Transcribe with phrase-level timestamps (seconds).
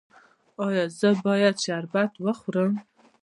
[0.65, 2.73] ایا زه باید شربت وخورم؟